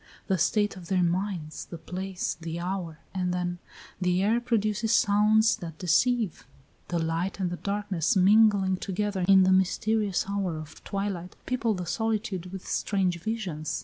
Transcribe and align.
The 0.25 0.39
state 0.39 0.75
of 0.77 0.87
their 0.87 1.03
minds, 1.03 1.65
the 1.65 1.77
place, 1.77 2.35
the 2.41 2.59
hour 2.59 2.97
and 3.13 3.31
then, 3.31 3.59
the 4.01 4.23
air 4.23 4.41
produces 4.41 4.91
sounds 4.91 5.57
that 5.57 5.77
deceive; 5.77 6.47
the 6.87 6.97
light 6.97 7.39
and 7.39 7.51
the 7.51 7.57
darkness 7.57 8.15
mingling 8.15 8.77
together 8.77 9.23
in 9.27 9.43
the 9.43 9.51
mysterious 9.53 10.25
hour 10.27 10.57
of 10.57 10.83
twilight 10.83 11.35
people 11.45 11.75
the 11.75 11.85
solitude 11.85 12.47
with 12.51 12.67
strange 12.67 13.19
visions. 13.19 13.79